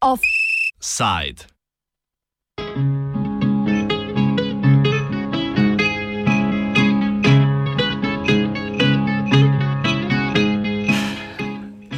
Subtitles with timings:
[0.00, 1.46] Offside.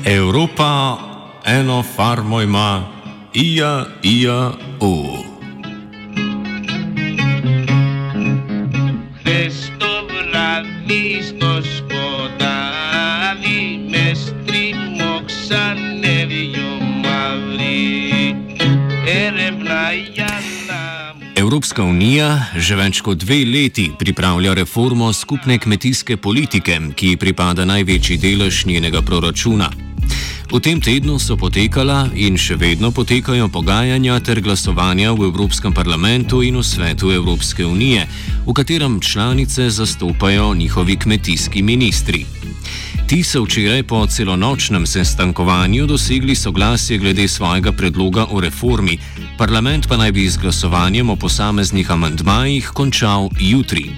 [0.04, 0.98] Evropa
[1.44, 2.86] eno farmo ima,
[3.34, 5.31] ija, ija, u.
[21.52, 28.16] Evropska unija že več kot dve leti pripravlja reformo skupne kmetijske politike, ki pripada največji
[28.16, 29.68] delež njenega proračuna.
[30.48, 36.40] V tem tednu so potekala in še vedno potekajo pogajanja ter glasovanja v Evropskem parlamentu
[36.40, 38.08] in v svetu Evropske unije,
[38.48, 42.24] v katerem članice zastopajo njihovi kmetijski ministri.
[43.12, 48.96] Ti so včeraj po celonočnem sestankovanju dosegli soglasje glede svojega predloga o reformi,
[49.38, 53.90] parlament pa naj bi z glasovanjem o posameznih amantmajih končal jutri.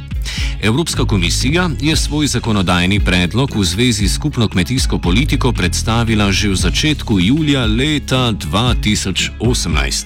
[0.63, 6.57] Evropska komisija je svoj zakonodajni predlog v zvezi s skupno kmetijsko politiko predstavila že v
[6.57, 10.05] začetku julija leta 2018.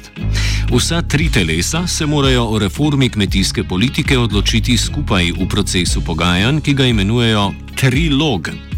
[0.68, 6.74] Vsa tri telesa se morajo o reformi kmetijske politike odločiti skupaj v procesu pogajanj, ki
[6.74, 8.68] ga imenujejo trilog.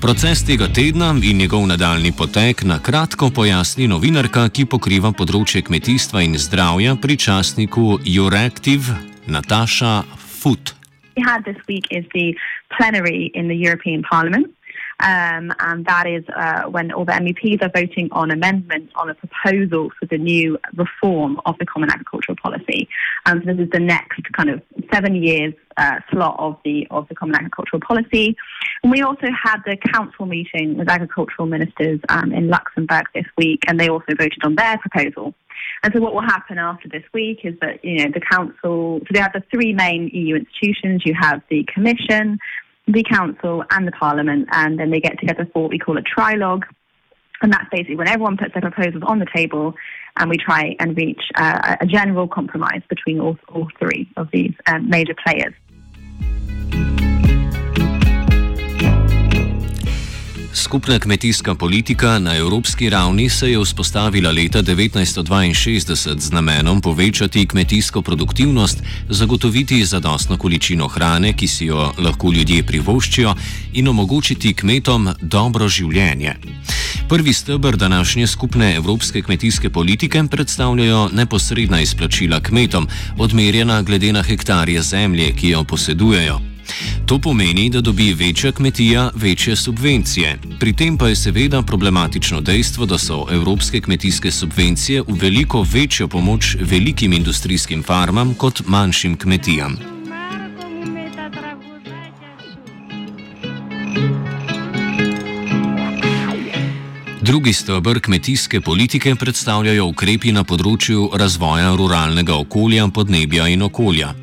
[0.00, 6.22] Proces tega tedna in njegov nadaljni potek na kratko pojasni novinarka, ki pokriva področje kmetijstva
[6.22, 8.92] in zdravja pri časniku Euractiv
[9.26, 10.78] Nataša Fut.
[11.18, 12.26] we had this week is the
[12.76, 14.46] plenary in the European Parliament.
[15.00, 19.14] Um, and that is uh, when all the MEPs are voting on amendments on a
[19.14, 22.88] proposal for the new reform of the Common Agricultural Policy.
[23.24, 24.60] Um, so this is the next kind of
[24.92, 28.36] seven years uh, slot of the of the Common Agricultural Policy.
[28.82, 33.62] And we also had the council meeting with agricultural ministers um, in Luxembourg this week,
[33.68, 35.34] and they also voted on their proposal.
[35.82, 39.06] And so what will happen after this week is that, you know, the council, so
[39.12, 41.02] they have the three main EU institutions.
[41.04, 42.38] You have the commission,
[42.88, 46.02] the council and the parliament, and then they get together for what we call a
[46.02, 46.64] trilogue.
[47.40, 49.74] And that's basically when everyone puts their proposals on the table
[50.16, 54.54] and we try and reach uh, a general compromise between all, all three of these
[54.66, 55.54] um, major players.
[60.58, 68.02] Skupna kmetijska politika na evropski ravni se je vzpostavila leta 1962 z namenom povečati kmetijsko
[68.02, 73.34] produktivnost, zagotoviti zadostno količino hrane, ki si jo lahko ljudje privoščijo,
[73.72, 76.34] in omogočiti kmetom dobro življenje.
[77.08, 84.82] Prvi stebr današnje skupne evropske kmetijske politike predstavljajo neposredna izplačila kmetom, odmerjena glede na hektarje
[84.82, 86.47] zemlje, ki jo posedujejo.
[87.06, 90.38] To pomeni, da dobi večja kmetija večje subvencije.
[90.60, 96.08] Pri tem pa je seveda problematično dejstvo, da so evropske kmetijske subvencije v veliko večjo
[96.08, 99.78] pomoč velikim industrijskim farmam kot manjšim kmetijam.
[107.28, 114.14] Drugi stebr kmetijske politike predstavljajo ukrepi na področju razvoja ruralnega okolja, podnebja in okolja.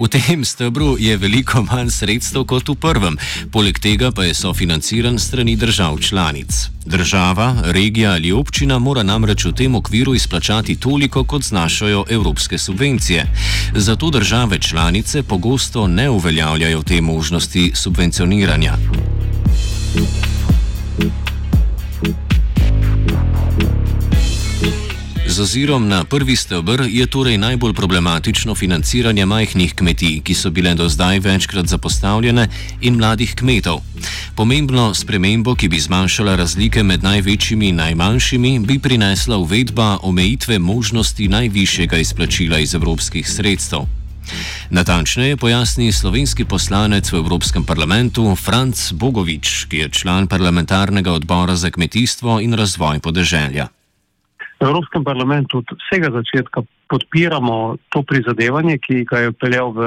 [0.00, 3.18] V tem stebru je veliko manj sredstev kot v prvem,
[3.52, 6.70] poleg tega pa je sofinanciran strani držav članic.
[6.88, 13.26] Država, regija ali občina mora namreč v tem okviru izplačati toliko, kot znašajo evropske subvencije.
[13.76, 18.76] Zato države članice pogosto ne uveljavljajo te možnosti subvencioniranja.
[25.30, 30.74] Z ozirom na prvi stebr je torej najbolj problematično financiranje majhnih kmetij, ki so bile
[30.74, 32.48] do zdaj večkrat zapostavljene,
[32.80, 33.78] in mladih kmetov.
[34.34, 41.28] Pomembno spremembo, ki bi zmanjšala razlike med največjimi in najmanjšimi, bi prinesla uvedba omejitve možnosti
[41.28, 43.86] najvišjega izplačila iz evropskih sredstev.
[44.70, 51.70] Natančneje pojasni slovenski poslanec v Evropskem parlamentu Franc Bogovič, ki je član parlamentarnega odbora za
[51.70, 53.70] kmetijstvo in razvoj podeželja.
[54.60, 56.62] V Evropskem parlamentu od vsega začetka
[56.92, 59.80] podpiramo to prizadevanje, ki ga je upeljal v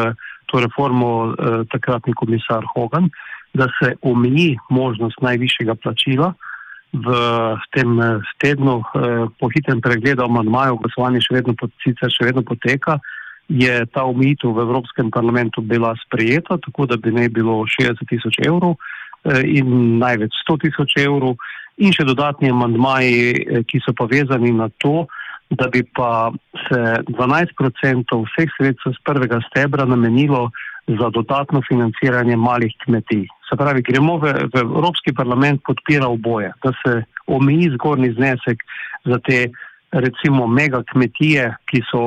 [0.50, 3.10] to reformo eh, takratni komisar Hogan,
[3.54, 6.34] da se omeji možnost najvišjega plačila.
[6.94, 7.06] V
[7.70, 12.42] tem eh, tednu eh, po hitrem pregledu amandmajev glasovanje še vedno, pot, sicer še vedno
[12.42, 12.98] poteka,
[13.54, 18.42] je ta omejitev v Evropskem parlamentu bila sprejeta, tako da bi ne bilo 60 tisoč
[18.42, 18.78] evrov
[19.30, 21.38] eh, in največ 100 tisoč evrov
[21.78, 25.08] in še dodatni amandmaji, eh, ki so pa vezani na to,
[25.54, 26.32] da bi pa
[26.68, 26.80] se
[27.10, 30.50] 12% vseh sredstev z prvega stebra namenilo
[30.88, 33.28] za dodatno financiranje malih kmetij.
[33.50, 38.64] Se pravi, gremo v, v Evropski parlament podpira oboje, da se omeji zgornji znesek
[39.06, 39.48] za te
[39.94, 42.02] recimo mega kmetije, ki so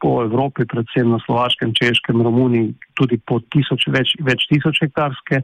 [0.00, 5.40] po Evropi, predvsem na Slovaškem, Češkem, Romuniji, tudi po tisoč, več, več tisoč hektarske.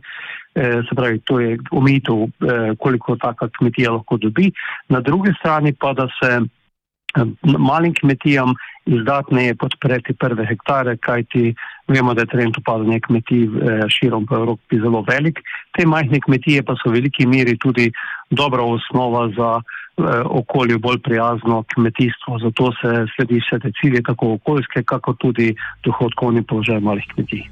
[0.54, 4.52] Eh, se pravi, to je omejitev, eh, koliko taka kmetija lahko dobi.
[4.88, 6.40] Na drugi strani pa, da se
[7.42, 8.54] malim kmetijam
[8.86, 11.54] izdatneje podpreti prve hektare, kajti
[11.88, 15.40] vemo, da je trend upadanja kmetij eh, širom po Evropi zelo velik.
[15.76, 17.90] Te majhne kmetije pa so v veliki meri tudi
[18.30, 24.32] dobra osnova za eh, okolju bolj prijazno kmetijstvo, zato se sledi vse te cilje, tako
[24.38, 25.54] okoljske, kako tudi
[25.84, 27.44] dohodkovni položaj malih kmetij.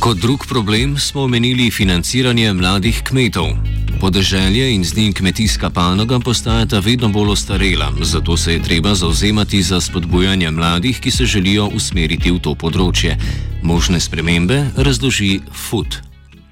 [0.00, 3.75] Kot drug problem smo omenili financiranje mladih kmetov.
[4.00, 9.62] Podeželje in z njim kmetijska panoga postajata vedno bolj ostarela, zato se je treba zauzemati
[9.62, 13.16] za spodbujanje mladih, ki se želijo usmeriti v to področje.
[13.62, 16.06] Možne spremembe razloži FUT.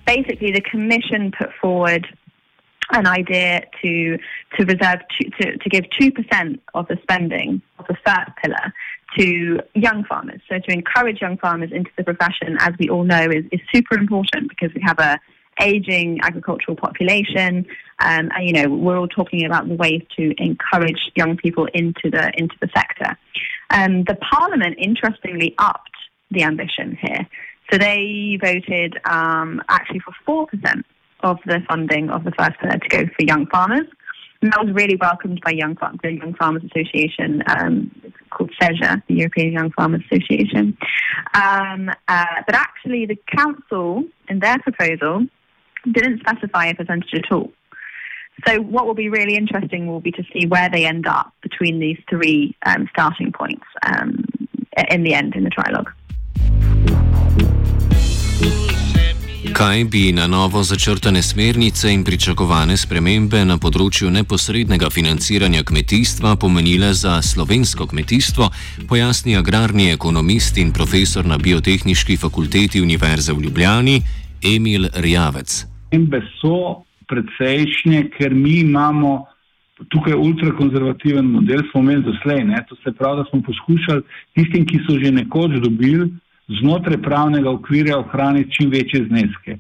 [0.07, 2.07] basically the commission put forward
[2.93, 4.19] an idea to
[4.57, 8.73] to reserve two, to, to give two percent of the spending of the first pillar
[9.17, 10.41] to young farmers.
[10.49, 13.97] So to encourage young farmers into the profession, as we all know, is, is super
[13.97, 15.21] important because we have a
[15.61, 17.67] aging agricultural population,
[18.01, 22.11] um, and you know we're all talking about the ways to encourage young people into
[22.11, 23.17] the into the sector.
[23.71, 25.91] Um, the Parliament, interestingly, upped
[26.31, 27.27] the ambition here.
[27.71, 30.83] So they voted um, actually for 4%
[31.21, 33.87] of the funding of the first pillar to go for young farmers.
[34.43, 37.91] And that was really welcomed by young the Young Farmers Association, um,
[38.29, 40.77] called SEJA, the European Young Farmers Association.
[41.33, 45.27] Um, uh, but actually, the council, in their proposal,
[45.93, 47.53] didn't specify a percentage at all.
[48.47, 51.79] So what will be really interesting will be to see where they end up between
[51.79, 54.25] these three um, starting points um,
[54.91, 55.91] in the end in the trilogue.
[59.55, 66.89] Kaj bi na novo začrtane smernice in pričakovane spremembe na področju neposrednega financiranja kmetijstva pomenile
[66.97, 68.49] za slovensko kmetijstvo,
[68.91, 74.01] pojasni agrarni ekonomist in profesor na Biotehnički fakulteti Univerze v Ljubljani
[74.43, 75.74] Emil Rjavec.
[75.95, 79.27] Spremembe so precejšnje, ker mi imamo
[79.91, 82.45] tukaj ultrakonzervativen model, smo imeli doslej.
[82.45, 82.65] Ne?
[82.69, 84.03] To se pravi, da smo poskušali
[84.35, 86.11] tistim, ki so že nekoč dobili,
[86.61, 89.59] znotraj pravnega okvirja ohraniti čim večje zneske.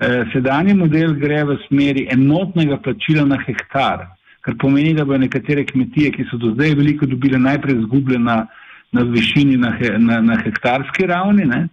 [0.00, 4.06] E, sedanji model gre v smeri enotnega plačila na hektar,
[4.40, 8.46] kar pomeni, da bodo nekatere kmetije, ki so do zdaj veliko dobile, najprej zgubljene na,
[8.92, 11.44] na višini na, he, na, na hektarski ravni.
[11.44, 11.66] Ne?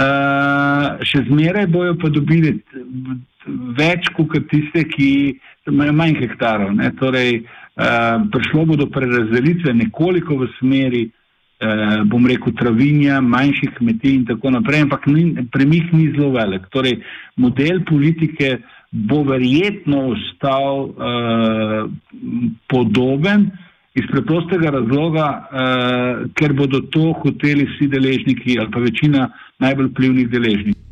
[0.00, 2.58] Uh, še zmeraj bojo pa dobili
[3.46, 5.38] več kot tiste, ki
[5.68, 6.74] imajo manj hektarov.
[6.76, 6.90] Ne?
[6.98, 14.14] Torej, uh, prišlo bo do prerazdelitve nekoliko v smeri, uh, bom rekel, travinja, manjših kmetij
[14.18, 16.68] in tako naprej, ampak ni, premik ni zelo velik.
[16.74, 17.00] Torej,
[17.36, 18.58] model politike
[18.90, 21.90] bo verjetno ostal uh,
[22.68, 23.50] podoben.
[23.98, 30.30] Iz preprostega razloga, uh, ker bodo to hoteli vsi deležniki ali pa večina najbolj vplivnih
[30.30, 30.89] deležnikov.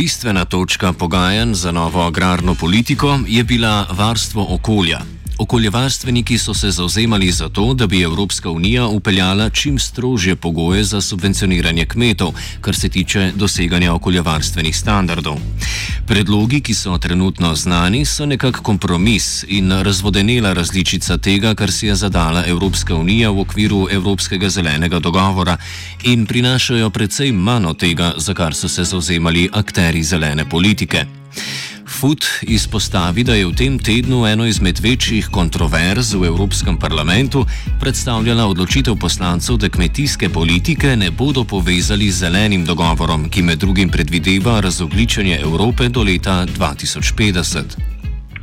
[0.00, 5.19] Bistvena točka pogajanj za novo agrarno politiko je bila varstvo okolja.
[5.40, 11.00] Okoljevarstveniki so se zauzemali za to, da bi Evropska unija upeljala čim strožje pogoje za
[11.00, 15.38] subvencioniranje kmetov, kar se tiče doseganja okoljevarstvenih standardov.
[16.06, 21.94] Predlogi, ki so trenutno znani, so nekak kompromis in razvodenela različica tega, kar si je
[21.94, 25.56] zadala Evropska unija v okviru Evropskega zelenega dogovora
[26.04, 31.06] in prinašajo precej manj od tega, za kar so se zauzemali akteri zelene politike.
[31.90, 37.44] Food izpostavi, da je v tem tednu eno izmed večjih kontroverz v Evropskem parlamentu
[37.80, 43.90] predstavljala odločitev poslancev, da kmetijske politike ne bodo povezali z zelenim dogovorom, ki med drugim
[43.90, 47.90] predvideva razogličenje Evrope do leta 2050.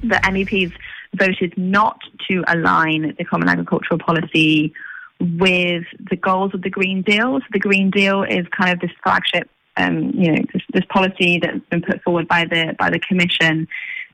[0.04, 0.72] the MEPs
[1.18, 4.74] voted not to align the common agricultural policy
[5.20, 7.40] with the goals of the Green Deal.
[7.40, 11.40] So the Green Deal is kind of this flagship, um, you know, this, this policy
[11.40, 13.68] that's been put forward by the by the Commission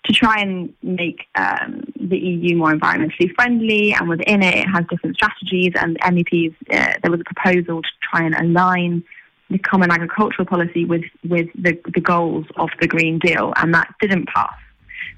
[0.06, 3.94] to try and make um, the EU more environmentally friendly.
[3.94, 5.72] And within it, it has different strategies.
[5.76, 9.04] And MEPs, uh, there was a proposal to try and align
[9.50, 13.94] the common agricultural policy with with the, the goals of the Green Deal, and that
[14.02, 14.54] didn't pass.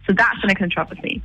[0.08, 1.22] So that's been a controversy.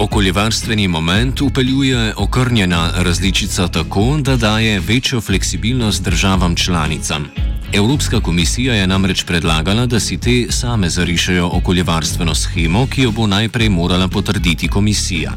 [0.00, 7.26] Okoljevarstveni moment upeljuje okrnjena različica tako, da daje večjo fleksibilnost državam članicam.
[7.72, 13.26] Evropska komisija je namreč predlagala, da si te same zarišajo okoljevarstveno schemo, ki jo bo
[13.26, 15.32] najprej morala potrditi komisija.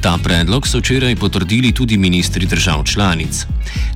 [0.00, 3.46] Ta predlog so včeraj potrdili tudi ministri držav članic.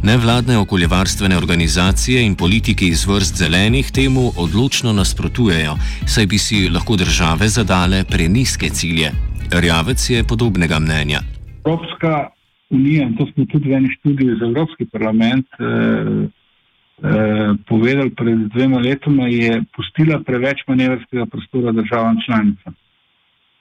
[0.02, 5.76] Nevladne okoljevarstvene organizacije in politiki iz vrst zelenih temu odločno nasprotujejo,
[6.06, 9.12] saj bi si lahko države zadale preniske cilje.
[9.52, 11.20] Rjavec je podobnega mnenja.
[11.66, 12.28] Evropska
[12.70, 18.38] unija, in to smo tudi v eni študiji za Evropski parlament eh, eh, povedali pred
[18.54, 22.74] dvema letoma, je pustila preveč manevrskega prostora državam članicam.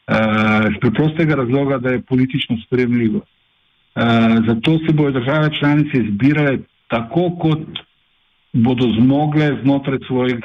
[0.08, 3.22] Eh, z preprostega razloga, da je politično spremljivo.
[3.22, 4.02] Eh,
[4.48, 7.68] zato se bodo države članice izbirale tako, kot
[8.54, 10.36] bodo zmogle znotraj svojih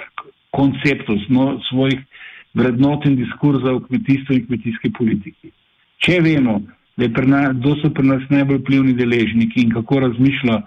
[0.51, 2.01] konceptov, zno, svojih
[2.55, 5.53] vrednot in diskurza v kmetijstvu in kmetijski politiki.
[6.01, 6.61] Če vemo,
[6.97, 7.07] da
[7.81, 10.61] so pri nas najbolj vplivni deležniki in kako razmišlja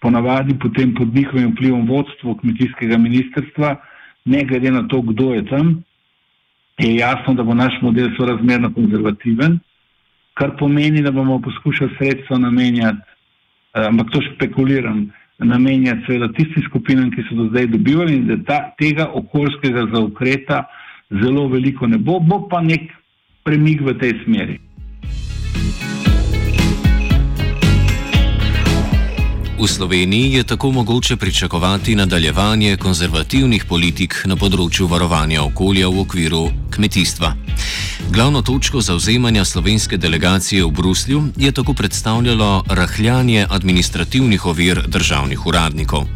[0.00, 3.76] ponavadi potem pod njihovim vplivom vodstvo kmetijskega ministrstva,
[4.24, 5.82] ne glede na to, kdo je tam,
[6.78, 9.58] je jasno, da bo naš model sorazmerno konzervativen,
[10.34, 13.02] kar pomeni, da bomo poskušali sredstva namenjati,
[13.74, 15.08] eh, ampak to špekuliram,
[15.38, 20.64] namenjati seveda tistim skupinam, ki so do zdaj dobivali in da ta, tega okoljskega zaokreta
[21.10, 22.90] zelo veliko ne bo, bo pa nek
[23.44, 24.56] premik v tej smeri.
[29.58, 36.42] V Sloveniji je tako mogoče pričakovati nadaljevanje konzervativnih politik na področju varovanja okolja v okviru
[36.70, 37.32] kmetijstva.
[38.14, 46.06] Glavno točko zauzemanja slovenske delegacije v Bruslju je tako predstavljalo rahljanje administrativnih ovir državnih uradnikov.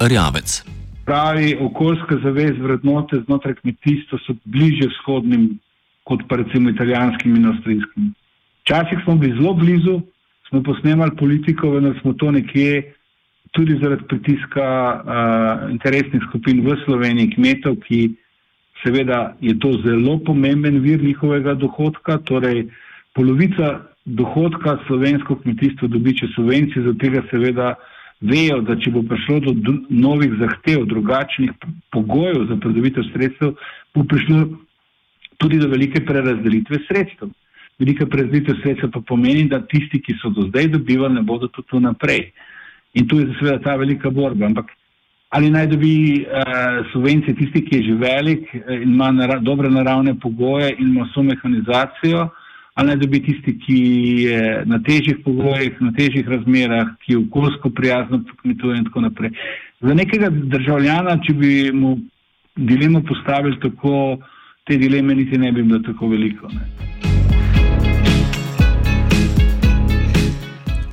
[0.00, 0.71] Rjavec.
[1.04, 5.58] Pravi okoljske zavez vrednote znotraj kmetijstva so bliže vzhodnim
[6.04, 8.14] kot pa recimo italijanskim in avstrijskim.
[8.62, 10.00] Včasih smo bili zelo blizu,
[10.48, 12.94] smo posnemali politiko, vendar smo to nekje
[13.50, 18.14] tudi zaradi pritiska uh, interesnih skupin v Sloveniji, kmetov, ki
[18.82, 22.66] seveda je to zelo pomemben vir njihovega dohodka, torej
[23.14, 27.74] polovica dohodka slovensko kmetijstvo dobi če subvencije, zato tega seveda
[28.22, 31.52] vejo, da če bo prišlo do novih zahtev, drugačnih
[31.92, 33.54] pogojev za pridobitev sredstev,
[33.94, 34.44] bo prišlo
[35.42, 37.32] tudi do velike prerazdelitve sredstev
[37.82, 41.82] velika prezitev sredstva pa pomeni, da tisti, ki so do zdaj dobivali, ne bodo tudi
[41.82, 42.30] naprej.
[42.94, 44.46] In tu je seveda ta velika borba.
[44.46, 44.70] Ampak
[45.32, 50.14] ali naj dobi uh, subvencije tisti, ki je že velik in ima nara dobre naravne
[50.20, 52.28] pogoje in ima vso mehanizacijo,
[52.74, 53.78] ali naj dobi tisti, ki
[54.22, 59.30] je na težjih pogojih, na težjih razmerah, ki je okoljsko prijazno kmetuje in tako naprej.
[59.80, 61.98] Za nekega državljana, če bi mu
[62.56, 64.18] dilemo postavili tako,
[64.64, 66.48] te dileme niti ne bi bilo tako veliko.
[66.48, 66.92] Ne.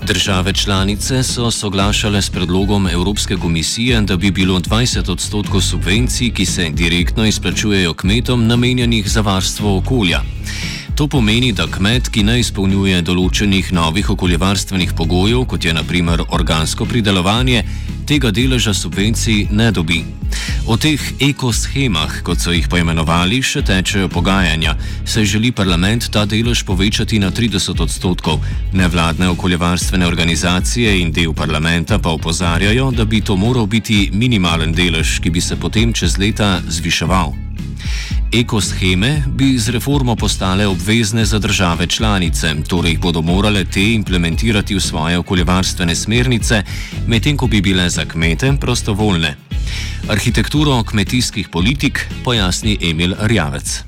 [0.09, 6.45] Države članice so soglašale s predlogom Evropske komisije, da bi bilo 20 odstotkov subvencij, ki
[6.45, 10.21] se direktno izplačujejo kmetom, namenjenih za varstvo okolja.
[10.99, 16.83] To pomeni, da kmet, ki ne izpolnjuje določenih novih okoljevarstvenih pogojev, kot je naprimer organsko
[16.91, 17.63] pridelovanje,
[18.03, 20.03] tega deleža subvencij ne dobi.
[20.69, 26.61] O teh ekoschemah, kot so jih poimenovali, še tečejo pogajanja, saj želi parlament ta delež
[26.67, 28.43] povečati na 30 odstotkov.
[28.73, 35.19] Nevladne okoljevarstvene organizacije in del parlamenta pa opozarjajo, da bi to moral biti minimalen delež,
[35.23, 37.33] ki bi se potem čez leta zviševal.
[38.29, 44.75] Ekoscheme bi z reformo postale obvezne za države članice, torej jih bodo morale te implementirati
[44.75, 46.63] v svoje okoljevarstvene smernice,
[47.07, 49.48] medtem ko bi bile za kmete prostovoljne.
[50.09, 53.83] Arhitekturo kmetijskih politik pojasni Emil Rjavec.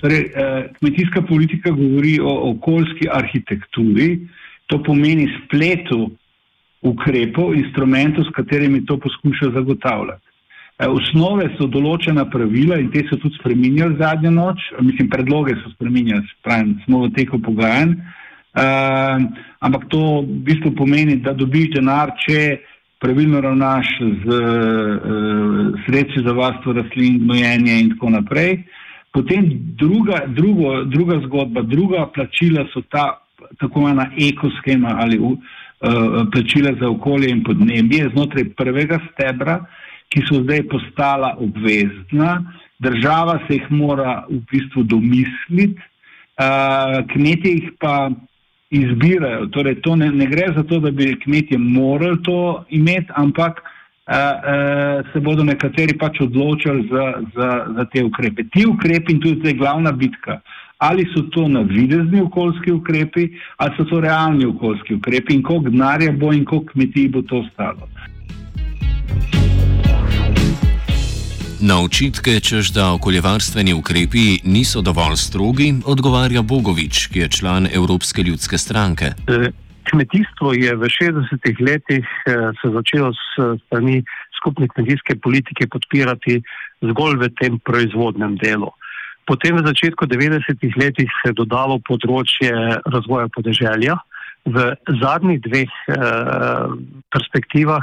[0.00, 4.28] Torej, eh, kmetijska politika govori o okoljski arhitekturi,
[4.66, 6.10] to pomeni spletu
[6.82, 10.26] ukrepov, instrumentov, s katerimi to poskuša zagotavljati.
[10.78, 15.72] Eh, osnove so določena pravila in te so tudi spremenjali zadnjo noč, mislim, predloge so
[15.72, 17.96] spremenjali, pravim, smo v teku pogajanj.
[18.56, 19.20] Uh,
[19.60, 22.56] ampak to v bistvu pomeni, da dobiš denar, če
[23.00, 28.62] pravilno ravnaš z uh, sredstvi za varstvo rastlin, gnojenje in tako naprej.
[29.12, 29.50] Potem
[29.80, 33.20] druga, drugo, druga zgodba, druga plačila so ta
[33.60, 35.38] tako imena ekoskema ali uh,
[36.32, 39.64] plačila za okolje in podnebje znotraj prvega stebra,
[40.08, 42.52] ki so zdaj postala obvezna.
[42.78, 48.10] Država se jih mora v bistvu domisliti, uh, kmetje jih pa
[48.70, 49.46] izbirajo.
[49.46, 54.14] Torej, to ne, ne gre za to, da bi kmetje morali to imeti, ampak uh,
[54.14, 57.06] uh, se bodo nekateri pač odločili za,
[57.36, 58.44] za, za te ukrepe.
[58.52, 60.40] Ti ukrepi in tudi zdaj glavna bitka,
[60.78, 66.12] ali so to navidezni okoljski ukrepi, ali so to realni okoljski ukrepi in koliko denarja
[66.12, 67.88] bo in koliko kmetij bo to stalo.
[71.60, 78.22] Na očitke, čež da okoljevarstveni ukrepi niso dovolj strogi, odgovarja Bogovič, ki je član Evropske
[78.22, 79.16] ljudske stranke.
[79.24, 79.48] Eh,
[79.88, 83.24] Kmetijstvo je v 60-ih letih eh, se začelo s
[83.66, 84.02] strani
[84.36, 86.42] skupne kmetijske politike podpirati
[86.84, 88.68] zgolj v tem proizvodnem delu.
[89.24, 92.52] Potem v začetku 90-ih letih se je dodalo področje
[92.84, 93.96] razvoja podeželja,
[94.46, 96.66] v zadnjih dveh eh,
[97.10, 97.82] perspektivah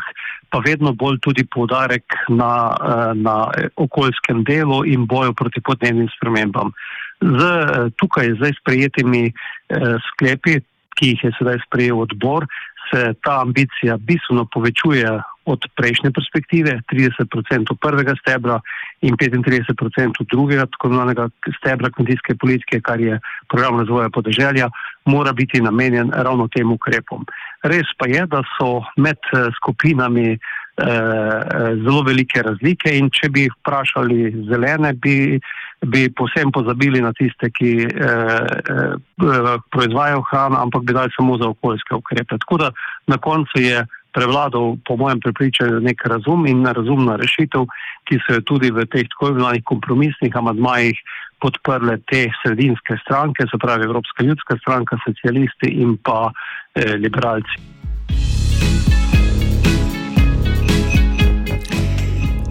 [0.54, 6.72] pa vedno bolj tudi poudarek na, eh, na okoljskem delu in boju proti podnebnim spremembam.
[7.20, 10.62] Z eh, tukaj zdaj sprejetimi eh, sklepi,
[10.94, 12.46] ki jih je sedaj sprejel odbor,
[12.92, 15.10] se ta ambicija bistveno povečuje
[15.46, 18.60] od prejšnje perspektive, 30% prvega stebra
[19.02, 23.20] in 35% drugega, tako imenovanega stebra kmetijske politike, kar je
[23.52, 24.70] program razvoja podeželja,
[25.06, 27.26] mora biti namenjen ravno tem ukrepom.
[27.64, 30.38] Res pa je, da so med eh, skupinami
[30.78, 35.40] eh, zelo velike razlike in če bi vprašali zelene, bi,
[35.86, 41.52] bi posem pozabili na tiste, ki eh, eh, proizvajajo hrano, ampak bi dali samo za
[41.54, 42.38] okoljske ukrepe.
[42.38, 42.72] Tako da
[43.08, 47.68] na koncu je prevladal, po mojem prepričanju, nek razum in razumna rešitev,
[48.08, 51.00] ki so jo tudi v teh tako imenovanih kompromisnih amadmajih
[51.44, 57.83] podprle te sredinske stranke, se pravi Evropska ljudska stranka, socialisti in pa eh, liberalci.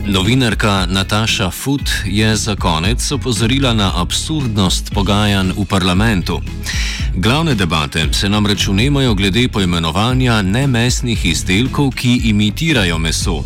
[0.06, 6.42] Novinarka Nataša Fut je za konec opozorila na absurdnost pogajanj v parlamentu.
[7.14, 13.44] Glavne debate se namreč vnemajo glede poimenovanja nemesnih izdelkov, ki imitirajo meso.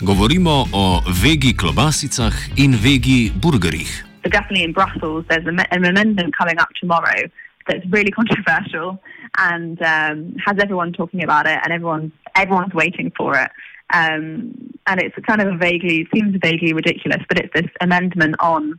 [0.00, 4.04] Govorimo o vegi klobasicah in vegi burgerjih.
[4.22, 7.30] Definitely in Brussels, there's a, an amendment coming up tomorrow
[7.66, 9.00] that's really controversial
[9.38, 13.50] and um, has everyone talking about it, and everyone's everyone's waiting for it.
[13.92, 18.78] Um, and it's kind of vaguely seems vaguely ridiculous, but it's this amendment on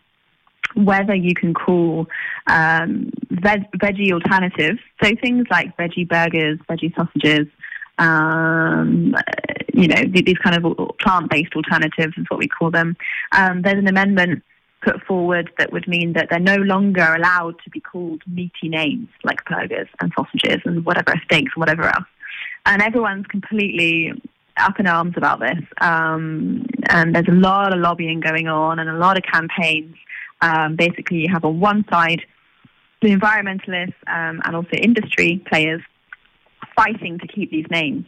[0.76, 2.08] whether you can call
[2.48, 7.48] um, veg, veggie alternatives, so things like veggie burgers, veggie sausages,
[7.98, 9.16] um,
[9.74, 12.96] you know, these kind of plant-based alternatives is what we call them.
[13.32, 14.44] Um, there's an amendment
[14.82, 19.08] put forward that would mean that they're no longer allowed to be called meaty names
[19.24, 22.06] like burgers and sausages and whatever steaks and whatever else.
[22.66, 24.14] And everyone's completely
[24.58, 25.64] up in arms about this.
[25.80, 29.96] Um, and there's a lot of lobbying going on and a lot of campaigns.
[30.42, 32.22] Um, basically, you have on one side
[33.02, 35.82] the environmentalists um, and also industry players
[36.76, 38.06] fighting to keep these names,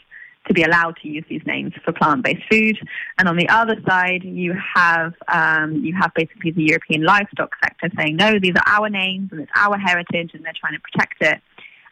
[0.48, 2.78] to be allowed to use these names for plant-based food.
[3.18, 7.90] And on the other side, you have um, you have basically the European livestock sector
[7.98, 11.22] saying, no, these are our names and it's our heritage, and they're trying to protect
[11.22, 11.42] it.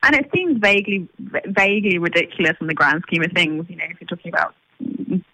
[0.03, 1.07] And it seems vaguely
[1.45, 3.65] vaguely ridiculous in the grand scheme of things.
[3.69, 4.55] You know, if you're talking about,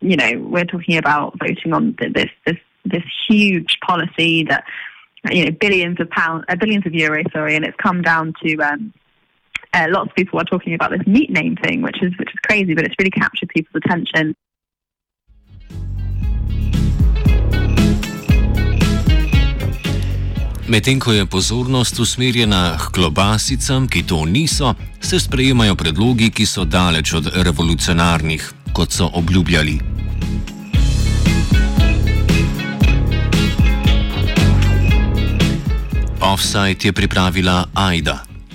[0.01, 4.65] you know, we're talking about voting on this this this huge policy that
[5.32, 8.58] you know billions of pounds, uh, billions of euros, sorry, and it's come down to.
[8.58, 8.93] Um,
[9.77, 12.39] uh, lots of people are talking about this meat name thing, which is which is
[12.47, 14.33] crazy, but it's really captured people's attention.
[20.67, 26.65] Medtem ko je pozornost usmerjena k klobasicam, ki to niso, se sprejemajo predlogi, ki so
[26.67, 29.79] daleč od revolucionarnih, kot so obljubljali.
[36.19, 38.26] Offside je pripravila Aida.